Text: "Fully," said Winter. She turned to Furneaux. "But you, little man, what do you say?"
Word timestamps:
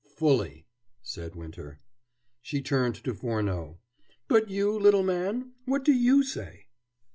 "Fully," 0.17 0.65
said 1.03 1.35
Winter. 1.35 1.77
She 2.41 2.63
turned 2.63 2.95
to 3.03 3.13
Furneaux. 3.13 3.77
"But 4.27 4.49
you, 4.49 4.71
little 4.79 5.03
man, 5.03 5.51
what 5.65 5.85
do 5.85 5.93
you 5.93 6.23
say?" 6.23 6.65